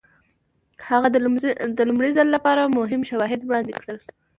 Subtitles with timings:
[0.89, 1.07] هغه
[1.79, 3.97] د لومړي ځل لپاره مهم شواهد وړاندې کړل.